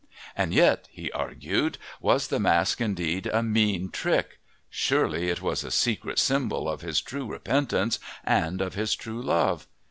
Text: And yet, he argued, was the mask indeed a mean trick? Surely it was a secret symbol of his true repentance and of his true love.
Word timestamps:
And 0.35 0.51
yet, 0.51 0.87
he 0.89 1.11
argued, 1.11 1.77
was 1.99 2.29
the 2.29 2.39
mask 2.39 2.81
indeed 2.81 3.27
a 3.27 3.43
mean 3.43 3.89
trick? 3.91 4.39
Surely 4.67 5.29
it 5.29 5.43
was 5.43 5.63
a 5.63 5.69
secret 5.69 6.17
symbol 6.17 6.67
of 6.67 6.81
his 6.81 7.01
true 7.01 7.27
repentance 7.27 7.99
and 8.23 8.61
of 8.61 8.73
his 8.73 8.95
true 8.95 9.21
love. 9.21 9.67